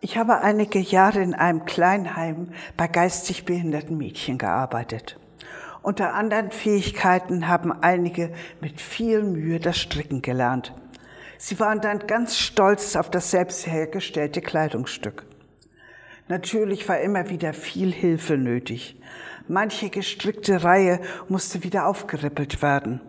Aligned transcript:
Ich 0.00 0.16
habe 0.16 0.42
einige 0.42 0.78
Jahre 0.78 1.20
in 1.20 1.34
einem 1.34 1.64
Kleinheim 1.64 2.52
bei 2.76 2.86
geistig 2.86 3.44
behinderten 3.44 3.98
Mädchen 3.98 4.38
gearbeitet. 4.38 5.18
Unter 5.82 6.14
anderen 6.14 6.52
Fähigkeiten 6.52 7.48
haben 7.48 7.72
einige 7.72 8.32
mit 8.60 8.80
viel 8.80 9.24
Mühe 9.24 9.58
das 9.58 9.76
Stricken 9.76 10.22
gelernt. 10.22 10.72
Sie 11.36 11.58
waren 11.58 11.80
dann 11.80 12.06
ganz 12.06 12.38
stolz 12.38 12.94
auf 12.94 13.10
das 13.10 13.32
selbst 13.32 13.66
hergestellte 13.66 14.40
Kleidungsstück. 14.40 15.26
Natürlich 16.28 16.88
war 16.88 17.00
immer 17.00 17.28
wieder 17.28 17.52
viel 17.52 17.92
Hilfe 17.92 18.36
nötig. 18.36 19.00
Manche 19.48 19.90
gestrickte 19.90 20.62
Reihe 20.62 21.00
musste 21.28 21.64
wieder 21.64 21.86
aufgerippelt 21.86 22.62
werden. 22.62 23.00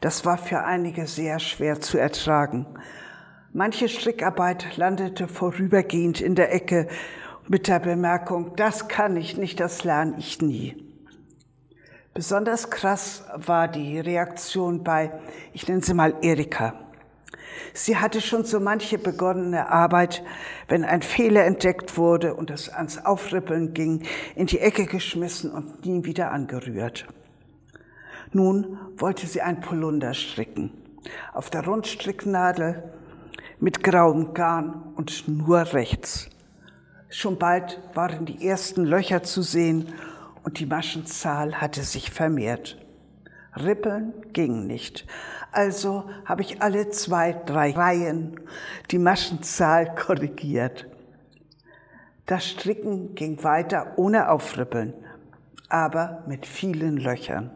Das 0.00 0.24
war 0.24 0.38
für 0.38 0.62
einige 0.62 1.08
sehr 1.08 1.40
schwer 1.40 1.80
zu 1.80 1.98
ertragen. 1.98 2.66
Manche 3.56 3.88
Strickarbeit 3.88 4.76
landete 4.76 5.28
vorübergehend 5.28 6.20
in 6.20 6.34
der 6.34 6.52
Ecke 6.52 6.88
mit 7.46 7.68
der 7.68 7.78
Bemerkung, 7.78 8.56
das 8.56 8.88
kann 8.88 9.16
ich 9.16 9.36
nicht, 9.36 9.60
das 9.60 9.84
lerne 9.84 10.16
ich 10.18 10.42
nie. 10.42 10.74
Besonders 12.14 12.70
krass 12.70 13.24
war 13.36 13.68
die 13.68 14.00
Reaktion 14.00 14.82
bei, 14.82 15.12
ich 15.52 15.68
nenne 15.68 15.84
sie 15.84 15.94
mal 15.94 16.16
Erika. 16.20 16.74
Sie 17.74 17.96
hatte 17.96 18.20
schon 18.20 18.44
so 18.44 18.58
manche 18.58 18.98
begonnene 18.98 19.70
Arbeit, 19.70 20.24
wenn 20.66 20.84
ein 20.84 21.02
Fehler 21.02 21.44
entdeckt 21.44 21.96
wurde 21.96 22.34
und 22.34 22.50
es 22.50 22.68
ans 22.68 23.04
Aufrippeln 23.04 23.72
ging, 23.72 24.02
in 24.34 24.46
die 24.46 24.58
Ecke 24.58 24.86
geschmissen 24.86 25.52
und 25.52 25.86
nie 25.86 26.04
wieder 26.04 26.32
angerührt. 26.32 27.06
Nun 28.32 28.80
wollte 28.96 29.28
sie 29.28 29.42
ein 29.42 29.60
Polunder 29.60 30.12
stricken. 30.12 30.72
Auf 31.32 31.50
der 31.50 31.64
Rundstricknadel 31.64 32.82
mit 33.60 33.82
grauem 33.82 34.34
Garn 34.34 34.92
und 34.96 35.28
nur 35.28 35.72
rechts. 35.72 36.28
Schon 37.08 37.38
bald 37.38 37.80
waren 37.94 38.26
die 38.26 38.46
ersten 38.46 38.84
Löcher 38.84 39.22
zu 39.22 39.42
sehen 39.42 39.92
und 40.42 40.58
die 40.58 40.66
Maschenzahl 40.66 41.60
hatte 41.60 41.82
sich 41.82 42.10
vermehrt. 42.10 42.76
Rippeln 43.56 44.12
ging 44.32 44.66
nicht. 44.66 45.06
Also 45.52 46.10
habe 46.24 46.42
ich 46.42 46.60
alle 46.60 46.90
zwei, 46.90 47.32
drei 47.46 47.70
Reihen 47.70 48.40
die 48.90 48.98
Maschenzahl 48.98 49.94
korrigiert. 49.94 50.86
Das 52.26 52.46
Stricken 52.46 53.14
ging 53.14 53.44
weiter 53.44 53.92
ohne 53.96 54.30
Aufrippeln, 54.30 54.94
aber 55.68 56.24
mit 56.26 56.46
vielen 56.46 56.96
Löchern. 56.96 57.50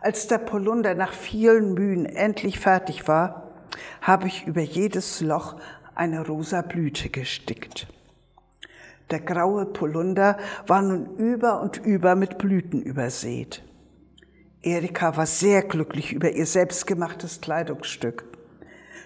Als 0.00 0.26
der 0.26 0.38
Polunder 0.38 0.94
nach 0.94 1.12
vielen 1.12 1.74
Mühen 1.74 2.04
endlich 2.04 2.60
fertig 2.60 3.08
war, 3.08 3.47
habe 4.02 4.26
ich 4.26 4.46
über 4.46 4.60
jedes 4.60 5.20
Loch 5.20 5.56
eine 5.94 6.26
rosa 6.26 6.62
Blüte 6.62 7.08
gestickt. 7.08 7.88
Der 9.10 9.20
graue 9.20 9.64
Polunder 9.66 10.38
war 10.66 10.82
nun 10.82 11.16
über 11.16 11.60
und 11.62 11.78
über 11.78 12.14
mit 12.14 12.38
Blüten 12.38 12.82
übersät. 12.82 13.62
Erika 14.62 15.16
war 15.16 15.26
sehr 15.26 15.62
glücklich 15.62 16.12
über 16.12 16.30
ihr 16.30 16.46
selbstgemachtes 16.46 17.40
Kleidungsstück. 17.40 18.24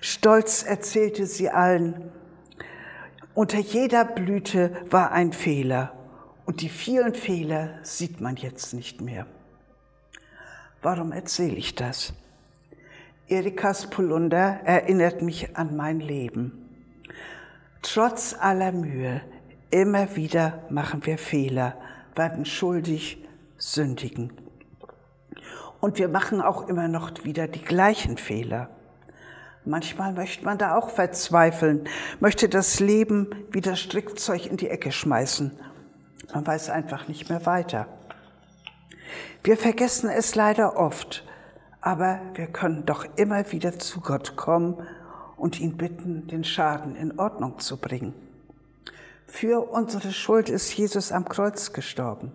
Stolz 0.00 0.64
erzählte 0.64 1.26
sie 1.26 1.50
allen, 1.50 2.10
unter 3.34 3.58
jeder 3.58 4.04
Blüte 4.04 4.72
war 4.90 5.12
ein 5.12 5.32
Fehler 5.32 5.92
und 6.44 6.60
die 6.60 6.68
vielen 6.68 7.14
Fehler 7.14 7.78
sieht 7.82 8.20
man 8.20 8.36
jetzt 8.36 8.74
nicht 8.74 9.00
mehr. 9.00 9.26
Warum 10.82 11.12
erzähle 11.12 11.54
ich 11.54 11.74
das? 11.74 12.12
Erikas 13.32 13.88
Polunder 13.88 14.60
erinnert 14.64 15.22
mich 15.22 15.56
an 15.56 15.74
mein 15.74 16.00
Leben. 16.00 16.68
Trotz 17.80 18.36
aller 18.38 18.72
Mühe, 18.72 19.22
immer 19.70 20.16
wieder 20.16 20.64
machen 20.68 21.06
wir 21.06 21.16
Fehler, 21.16 21.78
werden 22.14 22.44
schuldig, 22.44 23.26
sündigen. 23.56 24.34
Und 25.80 25.98
wir 25.98 26.08
machen 26.08 26.42
auch 26.42 26.68
immer 26.68 26.88
noch 26.88 27.24
wieder 27.24 27.48
die 27.48 27.64
gleichen 27.64 28.18
Fehler. 28.18 28.68
Manchmal 29.64 30.12
möchte 30.12 30.44
man 30.44 30.58
da 30.58 30.76
auch 30.76 30.90
verzweifeln, 30.90 31.88
möchte 32.20 32.50
das 32.50 32.80
Leben 32.80 33.30
wie 33.50 33.62
das 33.62 33.80
Strickzeug 33.80 34.44
in 34.44 34.58
die 34.58 34.68
Ecke 34.68 34.92
schmeißen. 34.92 35.58
Man 36.34 36.46
weiß 36.46 36.68
einfach 36.68 37.08
nicht 37.08 37.30
mehr 37.30 37.46
weiter. 37.46 37.86
Wir 39.42 39.56
vergessen 39.56 40.10
es 40.10 40.34
leider 40.34 40.76
oft, 40.76 41.24
aber 41.82 42.20
wir 42.34 42.46
können 42.46 42.86
doch 42.86 43.04
immer 43.16 43.50
wieder 43.50 43.78
zu 43.78 44.00
Gott 44.00 44.36
kommen 44.36 44.76
und 45.36 45.60
ihn 45.60 45.76
bitten, 45.76 46.28
den 46.28 46.44
Schaden 46.44 46.94
in 46.94 47.18
Ordnung 47.18 47.58
zu 47.58 47.76
bringen. 47.76 48.14
Für 49.26 49.68
unsere 49.72 50.12
Schuld 50.12 50.48
ist 50.48 50.72
Jesus 50.72 51.10
am 51.10 51.28
Kreuz 51.28 51.72
gestorben. 51.72 52.30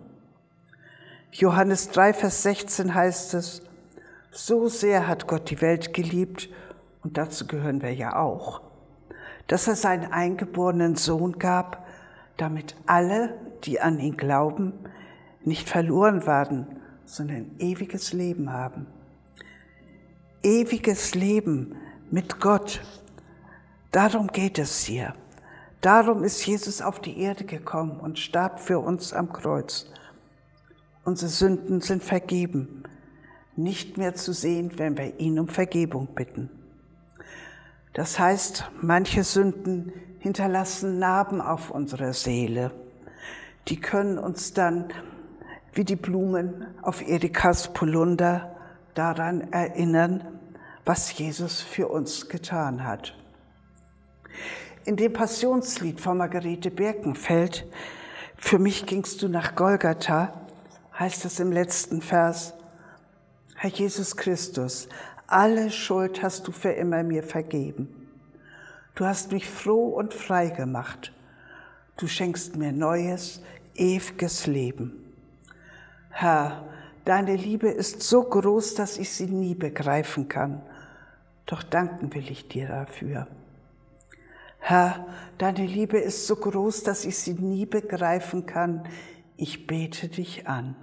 Johannes 1.32 1.90
3, 1.90 2.12
Vers 2.12 2.42
16 2.42 2.94
heißt 2.94 3.34
es, 3.34 3.62
so 4.30 4.68
sehr 4.68 5.08
hat 5.08 5.26
Gott 5.26 5.50
die 5.50 5.60
Welt 5.62 5.94
geliebt, 5.94 6.50
und 7.02 7.16
dazu 7.16 7.46
gehören 7.46 7.80
wir 7.80 7.94
ja 7.94 8.16
auch, 8.16 8.60
dass 9.46 9.66
er 9.66 9.76
seinen 9.76 10.12
eingeborenen 10.12 10.96
Sohn 10.96 11.38
gab, 11.38 11.86
damit 12.36 12.76
alle, 12.86 13.34
die 13.64 13.80
an 13.80 13.98
ihn 13.98 14.18
glauben, 14.18 14.74
nicht 15.42 15.70
verloren 15.70 16.26
werden, 16.26 16.66
sondern 17.06 17.52
ewiges 17.58 18.12
Leben 18.12 18.52
haben 18.52 18.86
ewiges 20.42 21.14
Leben 21.14 21.76
mit 22.10 22.40
Gott. 22.40 22.80
Darum 23.90 24.28
geht 24.28 24.58
es 24.58 24.84
hier. 24.84 25.14
Darum 25.80 26.24
ist 26.24 26.44
Jesus 26.44 26.82
auf 26.82 27.00
die 27.00 27.20
Erde 27.20 27.44
gekommen 27.44 28.00
und 28.00 28.18
starb 28.18 28.60
für 28.60 28.80
uns 28.80 29.12
am 29.12 29.32
Kreuz. 29.32 29.86
Unsere 31.04 31.30
Sünden 31.30 31.80
sind 31.80 32.02
vergeben, 32.02 32.82
nicht 33.56 33.96
mehr 33.96 34.14
zu 34.14 34.32
sehen, 34.32 34.72
wenn 34.76 34.98
wir 34.98 35.18
ihn 35.20 35.38
um 35.38 35.48
Vergebung 35.48 36.08
bitten. 36.14 36.50
Das 37.92 38.18
heißt, 38.18 38.70
manche 38.82 39.24
Sünden 39.24 39.92
hinterlassen 40.18 40.98
Narben 40.98 41.40
auf 41.40 41.70
unserer 41.70 42.12
Seele. 42.12 42.72
Die 43.68 43.80
können 43.80 44.18
uns 44.18 44.52
dann 44.52 44.92
wie 45.72 45.84
die 45.84 45.96
Blumen 45.96 46.66
auf 46.82 47.06
Erikas 47.06 47.72
Polunder 47.72 48.57
daran 48.98 49.52
erinnern, 49.52 50.40
was 50.84 51.16
Jesus 51.16 51.62
für 51.62 51.88
uns 51.88 52.28
getan 52.28 52.84
hat. 52.84 53.14
In 54.84 54.96
dem 54.96 55.12
Passionslied 55.12 56.00
von 56.00 56.18
Margarete 56.18 56.70
Birkenfeld, 56.70 57.66
Für 58.36 58.58
mich 58.58 58.86
gingst 58.86 59.22
du 59.22 59.28
nach 59.28 59.54
Golgatha, 59.56 60.32
heißt 60.98 61.24
es 61.24 61.40
im 61.40 61.52
letzten 61.52 62.02
Vers, 62.02 62.54
Herr 63.56 63.70
Jesus 63.70 64.16
Christus, 64.16 64.88
alle 65.26 65.70
Schuld 65.70 66.22
hast 66.22 66.46
du 66.46 66.52
für 66.52 66.70
immer 66.70 67.02
mir 67.02 67.22
vergeben. 67.22 68.08
Du 68.94 69.04
hast 69.04 69.32
mich 69.32 69.48
froh 69.48 69.88
und 69.88 70.14
frei 70.14 70.48
gemacht. 70.48 71.12
Du 71.96 72.06
schenkst 72.06 72.56
mir 72.56 72.72
neues, 72.72 73.42
ewiges 73.74 74.46
Leben. 74.46 75.04
Herr, 76.10 76.64
Deine 77.08 77.36
Liebe 77.36 77.70
ist 77.70 78.02
so 78.02 78.22
groß, 78.22 78.74
dass 78.74 78.98
ich 78.98 79.10
sie 79.10 79.28
nie 79.28 79.54
begreifen 79.54 80.28
kann. 80.28 80.60
Doch 81.46 81.62
danken 81.62 82.12
will 82.12 82.30
ich 82.30 82.48
dir 82.48 82.68
dafür. 82.68 83.26
Herr, 84.58 85.06
deine 85.38 85.64
Liebe 85.64 85.96
ist 85.96 86.26
so 86.26 86.36
groß, 86.36 86.82
dass 86.82 87.06
ich 87.06 87.16
sie 87.16 87.32
nie 87.32 87.64
begreifen 87.64 88.44
kann. 88.44 88.86
Ich 89.38 89.66
bete 89.66 90.08
dich 90.08 90.46
an. 90.48 90.76